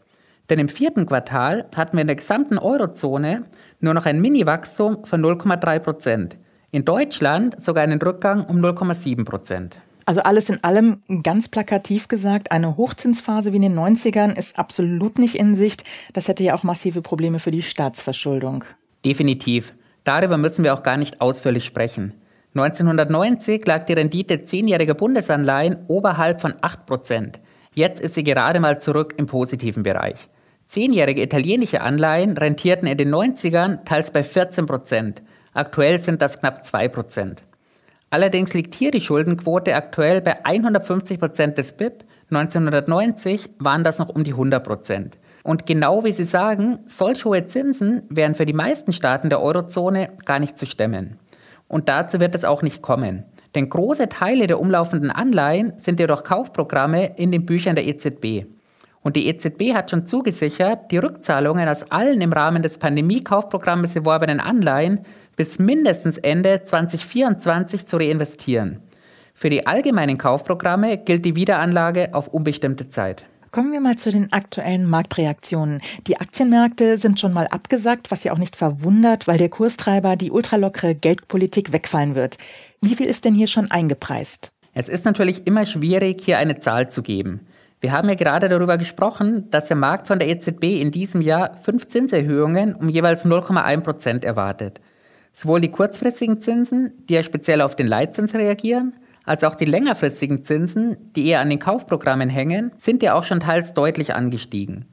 Denn 0.51 0.59
im 0.59 0.69
vierten 0.69 1.07
Quartal 1.07 1.65
hatten 1.75 1.97
wir 1.97 2.01
in 2.01 2.07
der 2.09 2.17
gesamten 2.17 2.59
Eurozone 2.59 3.45
nur 3.79 3.95
noch 3.95 4.05
ein 4.05 4.21
Mini-Wachstum 4.21 5.03
von 5.05 5.19
0,3 5.19 5.79
Prozent. 5.79 6.37
In 6.71 6.85
Deutschland 6.85 7.63
sogar 7.63 7.83
einen 7.83 8.01
Rückgang 8.01 8.45
um 8.45 8.57
0,7 8.57 9.25
Prozent. 9.25 9.77
Also 10.05 10.21
alles 10.21 10.49
in 10.49 10.63
allem 10.63 11.01
ganz 11.23 11.49
plakativ 11.49 12.07
gesagt, 12.07 12.51
eine 12.51 12.77
Hochzinsphase 12.77 13.51
wie 13.51 13.55
in 13.55 13.63
den 13.63 13.77
90ern 13.77 14.37
ist 14.37 14.59
absolut 14.59 15.17
nicht 15.17 15.35
in 15.35 15.55
Sicht. 15.55 15.83
Das 16.13 16.27
hätte 16.27 16.43
ja 16.43 16.53
auch 16.53 16.63
massive 16.63 17.01
Probleme 17.01 17.39
für 17.39 17.51
die 17.51 17.63
Staatsverschuldung. 17.63 18.65
Definitiv. 19.03 19.73
Darüber 20.03 20.37
müssen 20.37 20.63
wir 20.63 20.75
auch 20.75 20.83
gar 20.83 20.97
nicht 20.97 21.21
ausführlich 21.21 21.65
sprechen. 21.65 22.13
1990 22.53 23.65
lag 23.65 23.85
die 23.85 23.93
Rendite 23.93 24.43
zehnjähriger 24.43 24.93
Bundesanleihen 24.93 25.77
oberhalb 25.87 26.39
von 26.39 26.53
8 26.61 26.85
Prozent. 26.85 27.39
Jetzt 27.73 27.99
ist 27.99 28.13
sie 28.13 28.23
gerade 28.23 28.59
mal 28.59 28.79
zurück 28.79 29.15
im 29.17 29.25
positiven 29.25 29.83
Bereich. 29.83 30.29
Zehnjährige 30.67 31.21
italienische 31.21 31.81
Anleihen 31.81 32.37
rentierten 32.37 32.87
in 32.87 32.97
den 32.97 33.13
90ern 33.13 33.83
teils 33.83 34.11
bei 34.11 34.23
14 34.23 34.65
Prozent. 34.65 35.21
Aktuell 35.55 36.01
sind 36.01 36.21
das 36.21 36.39
knapp 36.39 36.63
2%. 36.63 37.37
Allerdings 38.09 38.53
liegt 38.53 38.75
hier 38.75 38.91
die 38.91 38.99
Schuldenquote 38.99 39.73
aktuell 39.73 40.21
bei 40.21 40.43
150% 40.43 41.53
des 41.53 41.71
BIP. 41.71 42.03
1990 42.29 43.51
waren 43.59 43.85
das 43.85 43.97
noch 43.97 44.09
um 44.09 44.25
die 44.25 44.33
100% 44.33 45.11
Und 45.43 45.65
genau 45.65 46.03
wie 46.03 46.11
Sie 46.11 46.25
sagen, 46.25 46.79
solch 46.87 47.23
hohe 47.23 47.45
Zinsen 47.47 48.03
wären 48.09 48.35
für 48.35 48.45
die 48.45 48.51
meisten 48.51 48.91
Staaten 48.91 49.29
der 49.29 49.41
Eurozone 49.41 50.09
gar 50.25 50.39
nicht 50.39 50.59
zu 50.59 50.65
stemmen. 50.65 51.19
Und 51.69 51.87
dazu 51.87 52.19
wird 52.19 52.35
es 52.35 52.43
auch 52.43 52.61
nicht 52.61 52.81
kommen. 52.81 53.23
Denn 53.55 53.69
große 53.69 54.09
Teile 54.09 54.47
der 54.47 54.59
umlaufenden 54.59 55.09
Anleihen 55.09 55.71
sind 55.77 56.01
jedoch 56.01 56.25
Kaufprogramme 56.25 57.15
in 57.15 57.31
den 57.31 57.45
Büchern 57.45 57.77
der 57.77 57.87
EZB. 57.87 58.45
Und 59.05 59.15
die 59.15 59.27
EZB 59.27 59.75
hat 59.75 59.91
schon 59.91 60.07
zugesichert, 60.07 60.89
die 60.89 60.97
Rückzahlungen 60.97 61.69
aus 61.69 61.91
allen 61.91 62.21
im 62.21 62.33
Rahmen 62.33 62.63
des 62.63 62.79
Pandemie-Kaufprogrammes 62.79 63.95
erworbenen 63.95 64.39
Anleihen 64.39 65.01
bis 65.35 65.59
mindestens 65.59 66.17
Ende 66.17 66.63
2024 66.63 67.85
zu 67.85 67.97
reinvestieren. 67.97 68.81
Für 69.33 69.49
die 69.49 69.67
allgemeinen 69.67 70.17
Kaufprogramme 70.17 70.97
gilt 70.97 71.25
die 71.25 71.35
Wiederanlage 71.35 72.13
auf 72.13 72.27
unbestimmte 72.27 72.89
Zeit. 72.89 73.25
Kommen 73.51 73.71
wir 73.71 73.79
mal 73.79 73.95
zu 73.95 74.11
den 74.11 74.33
aktuellen 74.33 74.85
Marktreaktionen. 74.85 75.81
Die 76.07 76.19
Aktienmärkte 76.19 76.97
sind 76.97 77.21
schon 77.21 77.31
mal 77.31 77.47
abgesagt, 77.47 78.11
was 78.11 78.23
ja 78.25 78.33
auch 78.33 78.37
nicht 78.37 78.57
verwundert, 78.57 79.27
weil 79.27 79.37
der 79.37 79.47
Kurstreiber 79.47 80.17
die 80.17 80.31
ultralockere 80.31 80.93
Geldpolitik 80.93 81.71
wegfallen 81.71 82.15
wird. 82.15 82.37
Wie 82.81 82.95
viel 82.95 83.05
ist 83.07 83.23
denn 83.23 83.33
hier 83.33 83.47
schon 83.47 83.71
eingepreist? 83.71 84.51
Es 84.73 84.89
ist 84.89 85.05
natürlich 85.05 85.47
immer 85.47 85.65
schwierig, 85.65 86.21
hier 86.21 86.37
eine 86.37 86.59
Zahl 86.59 86.89
zu 86.89 87.01
geben. 87.01 87.47
Wir 87.79 87.93
haben 87.93 88.09
ja 88.09 88.15
gerade 88.15 88.49
darüber 88.49 88.77
gesprochen, 88.77 89.49
dass 89.51 89.69
der 89.69 89.77
Markt 89.77 90.07
von 90.07 90.19
der 90.19 90.27
EZB 90.27 90.81
in 90.81 90.91
diesem 90.91 91.21
Jahr 91.21 91.55
fünf 91.55 91.87
Zinserhöhungen 91.87 92.75
um 92.75 92.89
jeweils 92.89 93.25
0,1 93.25 93.81
Prozent 93.81 94.25
erwartet. 94.25 94.81
Sowohl 95.35 95.59
die 95.59 95.69
kurzfristigen 95.69 96.41
Zinsen, 96.41 96.93
die 97.09 97.13
ja 97.13 97.21
speziell 97.21 97.61
auf 97.61 97.75
den 97.75 97.87
Leitzins 97.87 98.33
reagieren, 98.33 98.93
als 99.25 99.43
auch 99.43 99.55
die 99.55 99.65
längerfristigen 99.65 100.45
Zinsen, 100.45 100.95
die 101.15 101.27
eher 101.27 101.41
an 101.41 101.49
den 101.49 101.59
Kaufprogrammen 101.59 102.29
hängen, 102.29 102.71
sind 102.77 103.03
ja 103.03 103.15
auch 103.15 103.25
schon 103.25 103.41
teils 103.41 103.73
deutlich 103.73 104.13
angestiegen. 104.13 104.85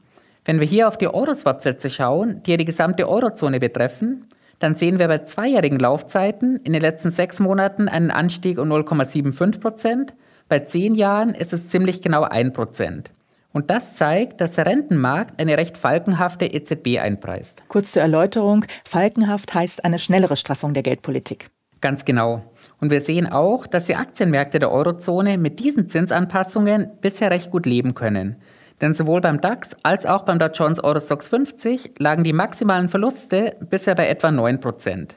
Wenn 0.44 0.58
wir 0.58 0.66
hier 0.66 0.88
auf 0.88 0.98
die 0.98 1.06
Euroswap-Sätze 1.06 1.90
schauen, 1.90 2.42
die 2.42 2.50
ja 2.50 2.56
die 2.56 2.64
gesamte 2.64 3.08
Eurozone 3.08 3.60
betreffen, 3.60 4.26
dann 4.58 4.74
sehen 4.74 4.98
wir 4.98 5.06
bei 5.06 5.18
zweijährigen 5.18 5.78
Laufzeiten 5.78 6.56
in 6.64 6.72
den 6.72 6.82
letzten 6.82 7.12
sechs 7.12 7.38
Monaten 7.38 7.88
einen 7.88 8.10
Anstieg 8.10 8.58
um 8.58 8.70
0,75 8.72 9.60
Prozent. 9.60 10.14
Bei 10.48 10.60
zehn 10.60 10.96
Jahren 10.96 11.34
ist 11.34 11.52
es 11.52 11.68
ziemlich 11.68 12.02
genau 12.02 12.22
ein 12.22 12.52
Prozent. 12.52 13.10
Und 13.52 13.70
das 13.70 13.94
zeigt, 13.94 14.40
dass 14.40 14.52
der 14.52 14.66
Rentenmarkt 14.66 15.40
eine 15.40 15.58
recht 15.58 15.76
falkenhafte 15.76 16.46
EZB 16.46 16.98
einpreist. 17.00 17.64
Kurz 17.68 17.92
zur 17.92 18.02
Erläuterung. 18.02 18.64
Falkenhaft 18.84 19.54
heißt 19.54 19.84
eine 19.84 19.98
schnellere 19.98 20.36
Straffung 20.36 20.74
der 20.74 20.82
Geldpolitik. 20.82 21.50
Ganz 21.82 22.04
genau. 22.04 22.42
Und 22.80 22.90
wir 22.90 23.00
sehen 23.00 23.30
auch, 23.30 23.66
dass 23.66 23.86
die 23.86 23.96
Aktienmärkte 23.96 24.58
der 24.58 24.70
Eurozone 24.70 25.36
mit 25.36 25.58
diesen 25.58 25.88
Zinsanpassungen 25.88 26.90
bisher 27.00 27.30
recht 27.30 27.50
gut 27.50 27.66
leben 27.66 27.94
können. 27.94 28.36
Denn 28.80 28.94
sowohl 28.94 29.20
beim 29.20 29.40
DAX 29.40 29.76
als 29.82 30.06
auch 30.06 30.22
beim 30.22 30.38
Dow 30.38 30.48
Jones 30.52 30.82
Eurostox 30.82 31.28
50 31.28 31.94
lagen 31.98 32.24
die 32.24 32.32
maximalen 32.32 32.88
Verluste 32.88 33.56
bisher 33.68 33.94
bei 33.94 34.08
etwa 34.08 34.28
9%. 34.28 35.10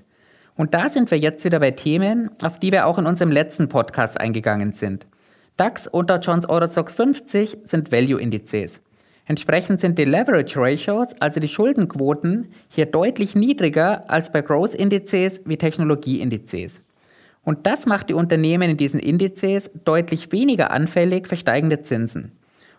Und 0.56 0.74
da 0.74 0.90
sind 0.90 1.12
wir 1.12 1.18
jetzt 1.18 1.44
wieder 1.46 1.60
bei 1.60 1.72
Themen, 1.72 2.30
auf 2.42 2.60
die 2.60 2.72
wir 2.72 2.86
auch 2.86 2.98
in 2.98 3.06
unserem 3.06 3.32
letzten 3.32 3.70
Podcast 3.70 4.20
eingegangen 4.20 4.74
sind. 4.74 5.06
DAX 5.58 5.88
und 5.88 6.10
Dow 6.10 6.18
Jones 6.18 6.50
Eurostox 6.50 6.96
50 6.96 7.60
sind 7.64 7.90
Value-Indizes. 7.90 8.82
Entsprechend 9.26 9.80
sind 9.80 9.98
die 9.98 10.04
Leverage 10.04 10.60
Ratios, 10.60 11.08
also 11.22 11.40
die 11.40 11.48
Schuldenquoten, 11.48 12.52
hier 12.70 12.86
deutlich 12.86 13.36
niedriger 13.36 14.04
als 14.10 14.34
bei 14.34 14.42
Growth-Indizes 14.42 15.40
wie 15.46 15.56
Technologie-Indizes. 15.56 16.82
Und 17.46 17.66
das 17.66 17.86
macht 17.86 18.10
die 18.10 18.14
Unternehmen 18.14 18.72
in 18.72 18.76
diesen 18.76 19.00
Indizes 19.00 19.72
deutlich 19.86 20.34
weniger 20.34 20.72
anfällig 20.72 21.30
für 21.30 21.38
steigende 21.38 21.82
Zinsen. 21.84 22.34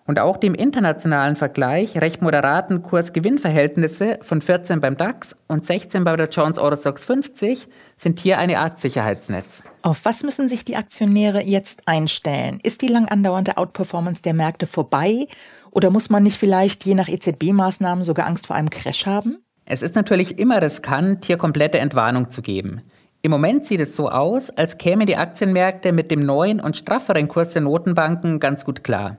Und 0.04 0.18
auch 0.18 0.36
die 0.36 0.48
im 0.48 0.54
internationalen 0.54 1.34
Vergleich 1.34 1.98
recht 2.02 2.20
moderaten 2.20 2.82
Kurs-Gewinn-Verhältnisse 2.82 4.18
von 4.20 4.42
14 4.42 4.82
beim 4.82 4.98
DAX 4.98 5.34
und 5.48 5.64
16 5.64 6.04
bei 6.04 6.14
der 6.14 6.28
Jones 6.28 6.58
Eurostox 6.58 7.06
50 7.06 7.68
sind 7.96 8.20
hier 8.20 8.38
eine 8.38 8.58
Art 8.58 8.78
Sicherheitsnetz. 8.78 9.62
Auf 9.86 10.04
was 10.04 10.24
müssen 10.24 10.48
sich 10.48 10.64
die 10.64 10.74
Aktionäre 10.74 11.44
jetzt 11.44 11.86
einstellen? 11.86 12.58
Ist 12.64 12.82
die 12.82 12.88
lang 12.88 13.06
andauernde 13.06 13.56
Outperformance 13.56 14.20
der 14.20 14.34
Märkte 14.34 14.66
vorbei 14.66 15.28
oder 15.70 15.90
muss 15.90 16.10
man 16.10 16.24
nicht 16.24 16.36
vielleicht 16.36 16.84
je 16.84 16.96
nach 16.96 17.06
EZB-Maßnahmen 17.06 18.02
sogar 18.02 18.26
Angst 18.26 18.48
vor 18.48 18.56
einem 18.56 18.68
Crash 18.68 19.06
haben? 19.06 19.36
Es 19.64 19.82
ist 19.82 19.94
natürlich 19.94 20.40
immer 20.40 20.60
riskant, 20.60 21.24
hier 21.24 21.36
komplette 21.36 21.78
Entwarnung 21.78 22.30
zu 22.30 22.42
geben. 22.42 22.82
Im 23.22 23.30
Moment 23.30 23.64
sieht 23.64 23.78
es 23.78 23.94
so 23.94 24.08
aus, 24.08 24.50
als 24.50 24.76
kämen 24.76 25.06
die 25.06 25.18
Aktienmärkte 25.18 25.92
mit 25.92 26.10
dem 26.10 26.18
neuen 26.18 26.60
und 26.60 26.76
strafferen 26.76 27.28
Kurs 27.28 27.52
der 27.52 27.62
Notenbanken 27.62 28.40
ganz 28.40 28.64
gut 28.64 28.82
klar. 28.82 29.18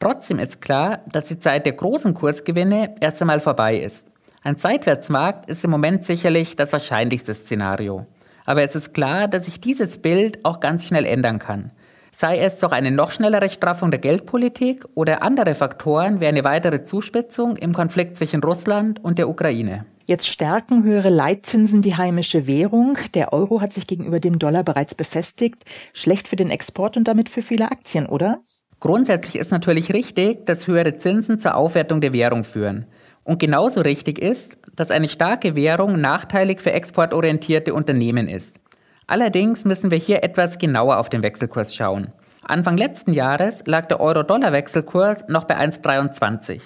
Trotzdem 0.00 0.38
ist 0.38 0.62
klar, 0.62 1.00
dass 1.12 1.26
die 1.26 1.38
Zeit 1.38 1.66
der 1.66 1.74
großen 1.74 2.14
Kursgewinne 2.14 2.94
erst 3.02 3.20
einmal 3.20 3.40
vorbei 3.40 3.76
ist. 3.76 4.06
Ein 4.42 4.56
Seitwärtsmarkt 4.56 5.50
ist 5.50 5.64
im 5.64 5.70
Moment 5.70 6.02
sicherlich 6.06 6.56
das 6.56 6.72
wahrscheinlichste 6.72 7.34
Szenario. 7.34 8.06
Aber 8.48 8.62
es 8.62 8.74
ist 8.74 8.94
klar, 8.94 9.28
dass 9.28 9.44
sich 9.44 9.60
dieses 9.60 9.98
Bild 9.98 10.42
auch 10.42 10.60
ganz 10.60 10.86
schnell 10.86 11.04
ändern 11.04 11.38
kann. 11.38 11.70
Sei 12.16 12.38
es 12.38 12.56
durch 12.56 12.72
eine 12.72 12.90
noch 12.90 13.10
schnellere 13.10 13.50
Straffung 13.50 13.90
der 13.90 14.00
Geldpolitik 14.00 14.86
oder 14.94 15.22
andere 15.22 15.54
Faktoren 15.54 16.22
wie 16.22 16.28
eine 16.28 16.44
weitere 16.44 16.82
Zuspitzung 16.82 17.58
im 17.58 17.74
Konflikt 17.74 18.16
zwischen 18.16 18.42
Russland 18.42 19.04
und 19.04 19.18
der 19.18 19.28
Ukraine. 19.28 19.84
Jetzt 20.06 20.28
stärken 20.28 20.82
höhere 20.82 21.10
Leitzinsen 21.10 21.82
die 21.82 21.96
heimische 21.96 22.46
Währung. 22.46 22.96
Der 23.12 23.34
Euro 23.34 23.60
hat 23.60 23.74
sich 23.74 23.86
gegenüber 23.86 24.18
dem 24.18 24.38
Dollar 24.38 24.64
bereits 24.64 24.94
befestigt. 24.94 25.66
Schlecht 25.92 26.26
für 26.26 26.36
den 26.36 26.48
Export 26.48 26.96
und 26.96 27.06
damit 27.06 27.28
für 27.28 27.42
viele 27.42 27.70
Aktien, 27.70 28.06
oder? 28.06 28.38
Grundsätzlich 28.80 29.36
ist 29.36 29.50
natürlich 29.50 29.92
richtig, 29.92 30.46
dass 30.46 30.66
höhere 30.66 30.96
Zinsen 30.96 31.38
zur 31.38 31.54
Aufwertung 31.54 32.00
der 32.00 32.14
Währung 32.14 32.44
führen. 32.44 32.86
Und 33.28 33.40
genauso 33.40 33.82
richtig 33.82 34.18
ist, 34.18 34.56
dass 34.74 34.90
eine 34.90 35.06
starke 35.06 35.54
Währung 35.54 36.00
nachteilig 36.00 36.62
für 36.62 36.72
exportorientierte 36.72 37.74
Unternehmen 37.74 38.26
ist. 38.26 38.58
Allerdings 39.06 39.66
müssen 39.66 39.90
wir 39.90 39.98
hier 39.98 40.24
etwas 40.24 40.56
genauer 40.56 40.96
auf 40.96 41.10
den 41.10 41.22
Wechselkurs 41.22 41.74
schauen. 41.74 42.10
Anfang 42.42 42.78
letzten 42.78 43.12
Jahres 43.12 43.66
lag 43.66 43.84
der 43.88 44.00
Euro-Dollar-Wechselkurs 44.00 45.28
noch 45.28 45.44
bei 45.44 45.58
1,23. 45.58 46.62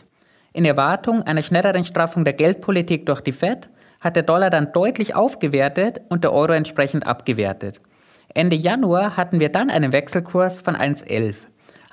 In 0.53 0.65
Erwartung 0.65 1.25
einer 1.25 1.43
schnelleren 1.43 1.85
Straffung 1.85 2.23
der 2.23 2.35
Geldpolitik 2.35 3.07
durch 3.07 3.23
die 3.23 3.33
Fed 3.33 3.69
hat 3.99 4.15
der 4.15 4.23
Dollar 4.23 4.51
dann 4.51 4.73
deutlich 4.73 5.17
aufgewertet 5.17 6.01
und 6.11 6.23
der 6.23 6.33
Euro 6.33 6.53
entsprechend 6.53 7.09
abgewertet. 7.09 7.81
Ende 8.35 8.55
Januar 8.55 9.17
hatten 9.17 9.41
wir 9.41 9.49
dann 9.49 9.69
einen 9.69 9.91
Wechselkurs 9.91 10.61
von 10.61 10.77
1,11 10.77 11.35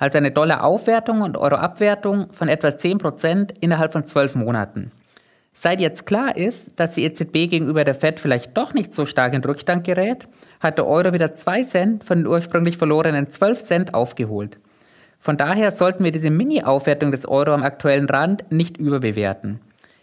also 0.00 0.18
eine 0.18 0.32
Dollar-Aufwertung 0.32 1.20
und 1.20 1.36
Euro-Abwertung 1.36 2.32
von 2.32 2.48
etwa 2.48 2.68
10% 2.68 3.54
innerhalb 3.60 3.92
von 3.92 4.06
zwölf 4.06 4.34
Monaten. 4.34 4.90
Seit 5.52 5.78
jetzt 5.78 6.06
klar 6.06 6.36
ist, 6.36 6.80
dass 6.80 6.92
die 6.92 7.04
EZB 7.04 7.50
gegenüber 7.50 7.84
der 7.84 7.94
Fed 7.94 8.18
vielleicht 8.18 8.56
doch 8.56 8.72
nicht 8.72 8.94
so 8.94 9.04
stark 9.04 9.34
in 9.34 9.44
Rückstand 9.44 9.84
gerät, 9.84 10.26
hat 10.58 10.78
der 10.78 10.86
Euro 10.86 11.12
wieder 11.12 11.34
2 11.34 11.64
Cent 11.64 12.04
von 12.04 12.18
den 12.18 12.26
ursprünglich 12.26 12.78
verlorenen 12.78 13.28
12 13.28 13.60
Cent 13.60 13.94
aufgeholt. 13.94 14.58
Von 15.18 15.36
daher 15.36 15.72
sollten 15.72 16.02
wir 16.02 16.12
diese 16.12 16.30
Mini-Aufwertung 16.30 17.12
des 17.12 17.28
Euro 17.28 17.52
am 17.52 17.62
aktuellen 17.62 18.08
Rand 18.08 18.50
nicht 18.50 18.78
überbewerten. 18.78 19.60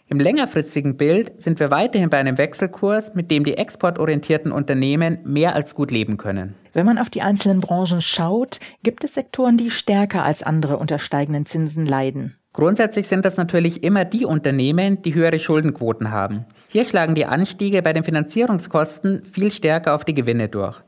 Im 0.10 0.22
längerfristigen 0.22 0.96
Bild 0.96 1.42
sind 1.42 1.60
wir 1.60 1.70
weiterhin 1.70 2.10
bei 2.10 2.18
einem 2.18 2.38
Wechselkurs, 2.38 3.14
mit 3.14 3.30
dem 3.30 3.44
die 3.44 3.58
exportorientierten 3.58 4.54
Unternehmen 4.54 5.18
mehr 5.26 5.54
als 5.54 5.76
gut 5.76 5.92
leben 5.92 6.16
können. 6.16 6.56
Wenn 6.72 6.86
man 6.86 6.98
auf 6.98 7.10
die 7.10 7.22
einzelnen 7.22 7.60
Branchen 7.60 8.02
schaut, 8.02 8.62
gibt 8.84 9.04
es 9.04 9.16
Sektoren, 9.16 9.58
die 9.58 9.70
stärker 9.70 10.24
als 10.24 10.44
andere 10.44 10.78
unter 10.78 10.98
steigenden 10.98 11.46
Zinsen 11.46 11.86
leiden. 11.86 12.38
Grundsätzlich 12.54 13.10
sind 13.10 13.26
das 13.26 13.36
natürlich 13.36 13.84
immer 13.84 14.06
die 14.06 14.24
Unternehmen, 14.24 15.02
die 15.02 15.14
höhere 15.14 15.40
Schuldenquoten 15.40 16.10
haben. 16.10 16.46
Hier 16.70 16.86
schlagen 16.86 17.14
die 17.14 17.26
Anstiege 17.26 17.82
bei 17.82 17.92
den 17.92 18.06
Finanzierungskosten 18.06 19.26
viel 19.26 19.52
stärker 19.52 19.94
auf 19.94 20.06
die 20.06 20.14
Gewinne 20.14 20.48
durch. 20.48 20.80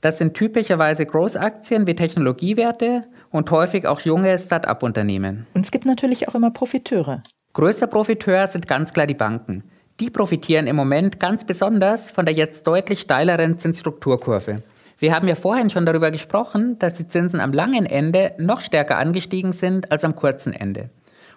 Das 0.00 0.16
sind 0.16 0.34
typischerweise 0.34 1.04
Großaktien 1.04 1.86
wie 1.86 1.94
Technologiewerte 1.94 3.04
und 3.30 3.50
häufig 3.50 3.86
auch 3.86 4.00
junge 4.00 4.38
Start-up-Unternehmen. 4.38 5.46
Und 5.52 5.66
es 5.66 5.70
gibt 5.70 5.84
natürlich 5.84 6.28
auch 6.28 6.34
immer 6.34 6.50
Profiteure. 6.50 7.22
Größter 7.54 7.86
Profiteur 7.86 8.48
sind 8.48 8.66
ganz 8.66 8.92
klar 8.92 9.06
die 9.06 9.14
Banken. 9.14 9.62
Die 10.00 10.10
profitieren 10.10 10.66
im 10.66 10.74
Moment 10.74 11.20
ganz 11.20 11.44
besonders 11.44 12.10
von 12.10 12.26
der 12.26 12.34
jetzt 12.34 12.66
deutlich 12.66 13.00
steileren 13.00 13.60
Zinsstrukturkurve. 13.60 14.64
Wir 14.98 15.14
haben 15.14 15.28
ja 15.28 15.36
vorhin 15.36 15.70
schon 15.70 15.86
darüber 15.86 16.10
gesprochen, 16.10 16.80
dass 16.80 16.94
die 16.94 17.06
Zinsen 17.06 17.38
am 17.38 17.52
langen 17.52 17.86
Ende 17.86 18.32
noch 18.38 18.60
stärker 18.60 18.98
angestiegen 18.98 19.52
sind 19.52 19.92
als 19.92 20.02
am 20.02 20.16
kurzen 20.16 20.52
Ende. 20.52 20.90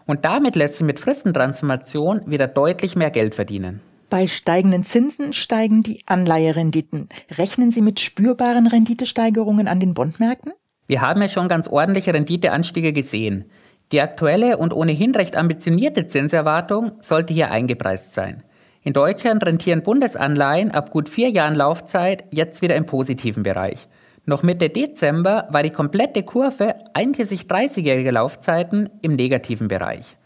Und 0.07 0.25
damit 0.25 0.55
lässt 0.55 0.77
sich 0.77 0.87
mit 0.87 0.99
Fristentransformation 0.99 2.21
wieder 2.25 2.47
deutlich 2.47 2.95
mehr 2.95 3.11
Geld 3.11 3.35
verdienen. 3.35 3.81
Bei 4.09 4.25
steigenden 4.25 4.85
Zinsen 4.85 5.33
steigen 5.33 5.83
die 5.83 6.01
Anleiherenditen. 6.07 7.09
Rechnen 7.37 7.71
Sie 7.71 7.83
mit 7.83 7.99
spürbaren 7.99 8.65
Renditesteigerungen 8.65 9.67
an 9.67 9.79
den 9.79 9.93
Bondmärkten? 9.93 10.53
Wir 10.87 11.01
haben 11.01 11.21
ja 11.21 11.29
schon 11.29 11.47
ganz 11.47 11.67
ordentliche 11.67 12.13
Renditeanstiege 12.13 12.91
gesehen. 12.91 13.51
Die 13.91 14.01
aktuelle 14.01 14.57
und 14.57 14.73
ohnehin 14.73 15.15
recht 15.15 15.37
ambitionierte 15.37 16.07
Zinserwartung 16.07 16.93
sollte 17.01 17.33
hier 17.33 17.51
eingepreist 17.51 18.13
sein. 18.13 18.43
In 18.83 18.93
Deutschland 18.93 19.45
rentieren 19.45 19.83
Bundesanleihen 19.83 20.71
ab 20.71 20.91
gut 20.91 21.09
vier 21.09 21.29
Jahren 21.29 21.55
Laufzeit 21.55 22.25
jetzt 22.31 22.61
wieder 22.61 22.75
im 22.75 22.85
positiven 22.85 23.43
Bereich. 23.43 23.87
Noch 24.25 24.43
Mitte 24.43 24.69
Dezember 24.69 25.47
war 25.51 25.63
die 25.63 25.69
komplette 25.69 26.23
Kurve 26.23 26.75
einschließlich 26.93 27.43
30-jähriger 27.43 28.11
Laufzeiten 28.11 28.89
im 29.01 29.15
negativen 29.15 29.69
Bereich. 29.69 30.17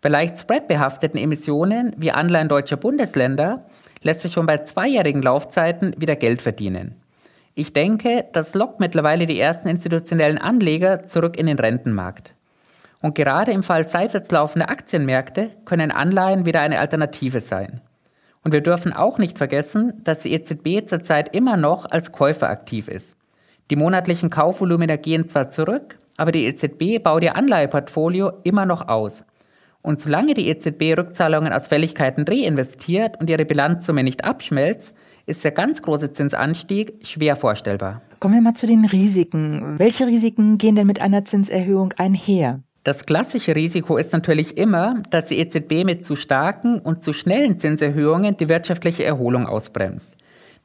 Bei 0.00 0.08
leicht 0.08 0.38
spreadbehafteten 0.38 1.18
Emissionen 1.18 1.92
wie 1.96 2.12
Anleihen 2.12 2.48
deutscher 2.48 2.76
Bundesländer 2.76 3.66
lässt 4.02 4.20
sich 4.20 4.32
schon 4.32 4.46
bei 4.46 4.58
zweijährigen 4.58 5.22
Laufzeiten 5.22 5.92
wieder 5.98 6.14
Geld 6.14 6.40
verdienen. 6.40 6.94
Ich 7.56 7.72
denke, 7.72 8.26
das 8.32 8.54
lockt 8.54 8.78
mittlerweile 8.78 9.26
die 9.26 9.40
ersten 9.40 9.66
institutionellen 9.68 10.38
Anleger 10.38 11.08
zurück 11.08 11.36
in 11.36 11.46
den 11.46 11.58
Rentenmarkt. 11.58 12.34
Und 13.00 13.14
gerade 13.14 13.52
im 13.52 13.62
Fall 13.62 13.88
seitwärts 13.88 14.30
laufender 14.30 14.70
Aktienmärkte 14.70 15.50
können 15.64 15.90
Anleihen 15.90 16.46
wieder 16.46 16.60
eine 16.60 16.80
Alternative 16.80 17.40
sein. 17.40 17.80
Und 18.42 18.52
wir 18.52 18.60
dürfen 18.60 18.92
auch 18.92 19.18
nicht 19.18 19.38
vergessen, 19.38 20.00
dass 20.04 20.20
die 20.20 20.32
EZB 20.32 20.88
zurzeit 20.88 21.34
immer 21.34 21.56
noch 21.56 21.86
als 21.86 22.12
Käufer 22.12 22.48
aktiv 22.48 22.88
ist. 22.88 23.16
Die 23.70 23.76
monatlichen 23.76 24.30
Kaufvolumina 24.30 24.96
gehen 24.96 25.28
zwar 25.28 25.50
zurück, 25.50 25.98
aber 26.16 26.32
die 26.32 26.46
EZB 26.46 27.02
baut 27.02 27.22
ihr 27.22 27.36
Anleiheportfolio 27.36 28.32
immer 28.42 28.66
noch 28.66 28.88
aus. 28.88 29.24
Und 29.82 30.00
solange 30.00 30.34
die 30.34 30.48
EZB 30.48 30.98
Rückzahlungen 30.98 31.52
aus 31.52 31.68
Fälligkeiten 31.68 32.24
reinvestiert 32.24 33.20
und 33.20 33.30
ihre 33.30 33.44
Bilanzsumme 33.44 34.02
nicht 34.02 34.24
abschmelzt, 34.24 34.94
ist 35.26 35.44
der 35.44 35.52
ganz 35.52 35.82
große 35.82 36.12
Zinsanstieg 36.12 37.06
schwer 37.06 37.36
vorstellbar. 37.36 38.02
Kommen 38.18 38.34
wir 38.34 38.40
mal 38.40 38.54
zu 38.54 38.66
den 38.66 38.84
Risiken. 38.84 39.78
Welche 39.78 40.06
Risiken 40.06 40.58
gehen 40.58 40.74
denn 40.74 40.86
mit 40.86 41.00
einer 41.00 41.24
Zinserhöhung 41.24 41.92
einher? 41.96 42.60
Das 42.84 43.04
klassische 43.04 43.54
Risiko 43.54 43.96
ist 43.96 44.12
natürlich 44.12 44.56
immer, 44.56 45.02
dass 45.10 45.26
die 45.26 45.38
EZB 45.38 45.84
mit 45.84 46.06
zu 46.06 46.16
starken 46.16 46.78
und 46.78 47.02
zu 47.02 47.12
schnellen 47.12 47.58
Zinserhöhungen 47.58 48.36
die 48.36 48.48
wirtschaftliche 48.48 49.04
Erholung 49.04 49.46
ausbremst. 49.46 50.16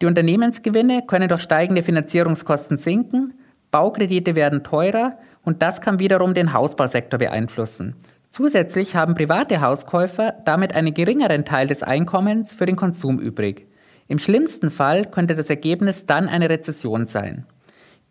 Die 0.01 0.05
Unternehmensgewinne 0.05 1.03
können 1.05 1.29
durch 1.29 1.41
steigende 1.41 1.83
Finanzierungskosten 1.83 2.77
sinken, 2.77 3.33
Baukredite 3.71 4.35
werden 4.35 4.63
teurer 4.63 5.17
und 5.43 5.61
das 5.61 5.81
kann 5.81 5.99
wiederum 5.99 6.33
den 6.33 6.53
Hausbausektor 6.53 7.17
beeinflussen. 7.17 7.95
Zusätzlich 8.29 8.95
haben 8.95 9.15
private 9.15 9.61
Hauskäufer 9.61 10.33
damit 10.45 10.75
einen 10.75 10.93
geringeren 10.93 11.45
Teil 11.45 11.67
des 11.67 11.83
Einkommens 11.83 12.53
für 12.53 12.65
den 12.65 12.75
Konsum 12.75 13.19
übrig. 13.19 13.67
Im 14.07 14.19
schlimmsten 14.19 14.69
Fall 14.69 15.05
könnte 15.05 15.35
das 15.35 15.49
Ergebnis 15.49 16.05
dann 16.05 16.27
eine 16.27 16.49
Rezession 16.49 17.07
sein. 17.07 17.45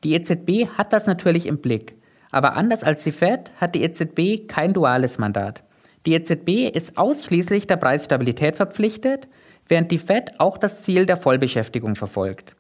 Die 0.04 0.14
EZB 0.14 0.68
hat 0.76 0.92
das 0.92 1.06
natürlich 1.06 1.47
im 1.47 1.59
Blick. 1.59 1.97
Aber 2.32 2.54
anders 2.54 2.82
als 2.82 3.04
die 3.04 3.12
Fed 3.12 3.52
hat 3.60 3.76
die 3.76 3.84
EZB 3.84 4.48
kein 4.48 4.72
duales 4.72 5.18
Mandat. 5.18 5.62
Die 6.06 6.14
EZB 6.14 6.74
ist 6.74 6.98
ausschließlich 6.98 7.68
der 7.68 7.76
Preisstabilität 7.76 8.56
verpflichtet, 8.56 9.28
während 9.68 9.92
die 9.92 9.98
Fed 9.98 10.40
auch 10.40 10.58
das 10.58 10.82
Ziel 10.82 11.06
der 11.06 11.16
Vollbeschäftigung 11.16 11.94
verfolgt. 11.94 12.56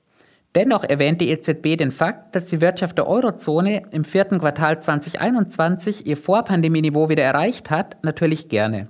Dennoch 0.54 0.84
erwähnt 0.84 1.20
die 1.22 1.30
EZB 1.30 1.78
den 1.78 1.90
Fakt, 1.90 2.36
dass 2.36 2.44
die 2.44 2.60
Wirtschaft 2.60 2.98
der 2.98 3.08
Eurozone 3.08 3.84
im 3.90 4.04
vierten 4.04 4.38
Quartal 4.38 4.82
2021 4.82 6.06
ihr 6.06 6.18
Vorpandemieniveau 6.18 7.08
wieder 7.08 7.22
erreicht 7.22 7.70
hat, 7.70 7.96
natürlich 8.04 8.50
gerne. 8.50 8.88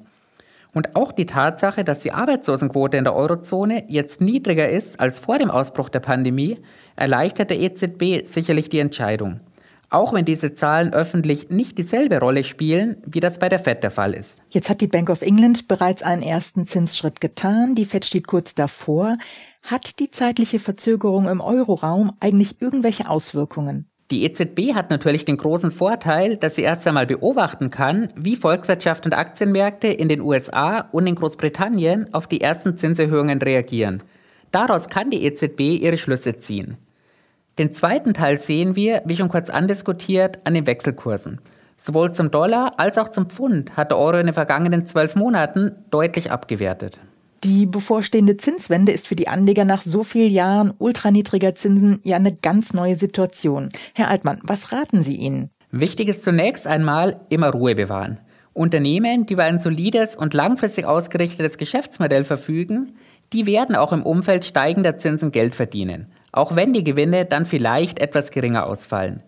Und 0.74 0.96
auch 0.96 1.12
die 1.12 1.26
Tatsache, 1.26 1.84
dass 1.84 2.00
die 2.00 2.12
Arbeitslosenquote 2.12 2.96
in 2.96 3.04
der 3.04 3.14
Eurozone 3.14 3.84
jetzt 3.88 4.20
niedriger 4.20 4.68
ist 4.68 4.98
als 4.98 5.20
vor 5.20 5.38
dem 5.38 5.50
Ausbruch 5.50 5.88
der 5.88 6.00
Pandemie, 6.00 6.58
erleichtert 6.96 7.50
der 7.50 7.60
EZB 7.60 8.26
sicherlich 8.26 8.68
die 8.68 8.80
Entscheidung. 8.80 9.40
Auch 9.92 10.14
wenn 10.14 10.24
diese 10.24 10.54
Zahlen 10.54 10.94
öffentlich 10.94 11.50
nicht 11.50 11.76
dieselbe 11.76 12.18
Rolle 12.18 12.44
spielen, 12.44 12.96
wie 13.04 13.20
das 13.20 13.38
bei 13.38 13.50
der 13.50 13.58
Fed 13.58 13.82
der 13.82 13.90
Fall 13.90 14.14
ist. 14.14 14.38
Jetzt 14.48 14.70
hat 14.70 14.80
die 14.80 14.86
Bank 14.86 15.10
of 15.10 15.20
England 15.20 15.68
bereits 15.68 16.02
einen 16.02 16.22
ersten 16.22 16.66
Zinsschritt 16.66 17.20
getan. 17.20 17.74
Die 17.74 17.84
Fed 17.84 18.06
steht 18.06 18.26
kurz 18.26 18.54
davor. 18.54 19.18
Hat 19.62 19.98
die 19.98 20.10
zeitliche 20.10 20.60
Verzögerung 20.60 21.28
im 21.28 21.42
Euroraum 21.42 22.12
eigentlich 22.20 22.62
irgendwelche 22.62 23.10
Auswirkungen? 23.10 23.86
Die 24.10 24.24
EZB 24.24 24.74
hat 24.74 24.88
natürlich 24.88 25.26
den 25.26 25.36
großen 25.36 25.70
Vorteil, 25.70 26.38
dass 26.38 26.54
sie 26.54 26.62
erst 26.62 26.86
einmal 26.88 27.06
beobachten 27.06 27.70
kann, 27.70 28.08
wie 28.16 28.36
Volkswirtschaft 28.36 29.04
und 29.04 29.12
Aktienmärkte 29.12 29.88
in 29.88 30.08
den 30.08 30.22
USA 30.22 30.88
und 30.92 31.06
in 31.06 31.16
Großbritannien 31.16 32.14
auf 32.14 32.26
die 32.26 32.40
ersten 32.40 32.78
Zinserhöhungen 32.78 33.42
reagieren. 33.42 34.02
Daraus 34.52 34.88
kann 34.88 35.10
die 35.10 35.22
EZB 35.24 35.82
ihre 35.82 35.98
Schlüsse 35.98 36.38
ziehen. 36.38 36.78
Den 37.58 37.72
zweiten 37.72 38.14
Teil 38.14 38.38
sehen 38.38 38.76
wir, 38.76 39.02
wie 39.04 39.16
schon 39.16 39.28
kurz 39.28 39.50
andiskutiert, 39.50 40.38
an 40.44 40.54
den 40.54 40.66
Wechselkursen. 40.66 41.40
Sowohl 41.76 42.12
zum 42.14 42.30
Dollar 42.30 42.78
als 42.78 42.96
auch 42.96 43.08
zum 43.08 43.26
Pfund 43.26 43.76
hat 43.76 43.90
der 43.90 43.98
Euro 43.98 44.18
in 44.18 44.26
den 44.26 44.34
vergangenen 44.34 44.86
zwölf 44.86 45.16
Monaten 45.16 45.72
deutlich 45.90 46.30
abgewertet. 46.30 46.98
Die 47.44 47.66
bevorstehende 47.66 48.36
Zinswende 48.36 48.92
ist 48.92 49.08
für 49.08 49.16
die 49.16 49.26
Anleger 49.26 49.64
nach 49.64 49.82
so 49.82 50.04
vielen 50.04 50.30
Jahren 50.30 50.72
ultraniedriger 50.78 51.56
Zinsen 51.56 51.98
ja 52.04 52.16
eine 52.16 52.32
ganz 52.32 52.72
neue 52.72 52.94
Situation. 52.94 53.68
Herr 53.94 54.08
Altmann, 54.08 54.38
was 54.44 54.70
raten 54.70 55.02
Sie 55.02 55.16
ihnen? 55.16 55.50
Wichtig 55.72 56.08
ist 56.08 56.22
zunächst 56.22 56.68
einmal 56.68 57.20
immer 57.30 57.50
Ruhe 57.50 57.74
bewahren. 57.74 58.20
Unternehmen, 58.52 59.26
die 59.26 59.32
über 59.32 59.44
ein 59.44 59.58
solides 59.58 60.14
und 60.14 60.34
langfristig 60.34 60.84
ausgerichtetes 60.84 61.58
Geschäftsmodell 61.58 62.22
verfügen, 62.22 62.94
die 63.32 63.46
werden 63.46 63.74
auch 63.74 63.92
im 63.92 64.04
Umfeld 64.04 64.44
steigender 64.44 64.98
Zinsen 64.98 65.32
Geld 65.32 65.54
verdienen, 65.54 66.06
auch 66.32 66.56
wenn 66.56 66.72
die 66.72 66.84
Gewinne 66.84 67.24
dann 67.24 67.46
vielleicht 67.46 68.00
etwas 68.00 68.30
geringer 68.30 68.66
ausfallen. 68.66 69.22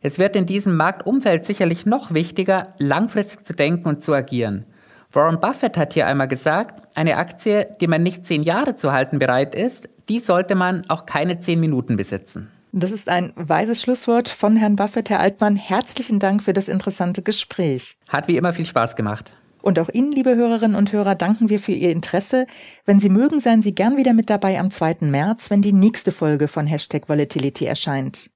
Es 0.00 0.18
wird 0.18 0.36
in 0.36 0.46
diesem 0.46 0.76
Marktumfeld 0.76 1.44
sicherlich 1.44 1.86
noch 1.86 2.12
wichtiger, 2.12 2.74
langfristig 2.78 3.44
zu 3.44 3.52
denken 3.52 3.88
und 3.88 4.04
zu 4.04 4.12
agieren. 4.12 4.64
Warren 5.12 5.40
Buffett 5.40 5.76
hat 5.76 5.94
hier 5.94 6.06
einmal 6.06 6.28
gesagt, 6.28 6.86
eine 6.94 7.16
Aktie, 7.16 7.66
die 7.80 7.86
man 7.86 8.02
nicht 8.02 8.26
zehn 8.26 8.42
Jahre 8.42 8.76
zu 8.76 8.92
halten 8.92 9.18
bereit 9.18 9.54
ist, 9.54 9.88
die 10.08 10.20
sollte 10.20 10.54
man 10.54 10.82
auch 10.88 11.06
keine 11.06 11.40
zehn 11.40 11.60
Minuten 11.60 11.96
besitzen. 11.96 12.50
Das 12.72 12.90
ist 12.90 13.08
ein 13.08 13.32
weises 13.34 13.80
Schlusswort 13.80 14.28
von 14.28 14.54
Herrn 14.56 14.76
Buffett. 14.76 15.08
Herr 15.08 15.20
Altmann, 15.20 15.56
herzlichen 15.56 16.18
Dank 16.18 16.42
für 16.42 16.52
das 16.52 16.68
interessante 16.68 17.22
Gespräch. 17.22 17.96
Hat 18.08 18.28
wie 18.28 18.36
immer 18.36 18.52
viel 18.52 18.66
Spaß 18.66 18.94
gemacht. 18.94 19.32
Und 19.62 19.78
auch 19.78 19.88
Ihnen, 19.88 20.12
liebe 20.12 20.36
Hörerinnen 20.36 20.76
und 20.76 20.92
Hörer, 20.92 21.14
danken 21.14 21.48
wir 21.48 21.60
für 21.60 21.72
Ihr 21.72 21.90
Interesse. 21.90 22.46
Wenn 22.84 23.00
Sie 23.00 23.08
mögen, 23.08 23.40
seien 23.40 23.62
Sie 23.62 23.74
gern 23.74 23.96
wieder 23.96 24.12
mit 24.12 24.30
dabei 24.30 24.58
am 24.58 24.70
2. 24.70 24.98
März, 25.02 25.50
wenn 25.50 25.62
die 25.62 25.72
nächste 25.72 26.12
Folge 26.12 26.48
von 26.48 26.66
Hashtag 26.66 27.08
Volatility 27.08 27.64
erscheint. 27.64 28.30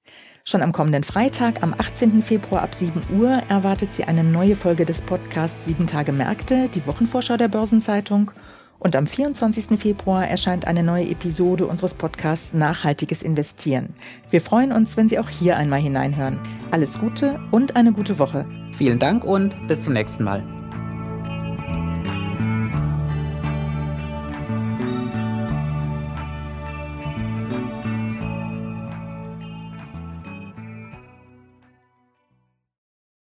Schon 0.44 0.62
am 0.62 0.72
kommenden 0.72 1.04
Freitag, 1.04 1.62
am 1.62 1.72
18. 1.72 2.22
Februar 2.22 2.62
ab 2.62 2.74
7 2.74 3.02
Uhr, 3.18 3.42
erwartet 3.48 3.92
Sie 3.92 4.04
eine 4.04 4.24
neue 4.24 4.56
Folge 4.56 4.84
des 4.84 5.00
Podcasts 5.00 5.64
7 5.66 5.86
Tage 5.86 6.12
Märkte, 6.12 6.68
die 6.74 6.84
Wochenvorschau 6.86 7.36
der 7.36 7.48
Börsenzeitung. 7.48 8.32
Und 8.80 8.96
am 8.96 9.06
24. 9.06 9.78
Februar 9.78 10.26
erscheint 10.26 10.66
eine 10.66 10.82
neue 10.82 11.08
Episode 11.08 11.66
unseres 11.66 11.94
Podcasts 11.94 12.52
Nachhaltiges 12.52 13.22
Investieren. 13.22 13.94
Wir 14.30 14.40
freuen 14.40 14.72
uns, 14.72 14.96
wenn 14.96 15.08
Sie 15.08 15.20
auch 15.20 15.28
hier 15.28 15.56
einmal 15.56 15.80
hineinhören. 15.80 16.40
Alles 16.72 16.98
Gute 16.98 17.38
und 17.52 17.76
eine 17.76 17.92
gute 17.92 18.18
Woche. 18.18 18.44
Vielen 18.72 18.98
Dank 18.98 19.24
und 19.24 19.54
bis 19.68 19.82
zum 19.82 19.92
nächsten 19.92 20.24
Mal. 20.24 20.61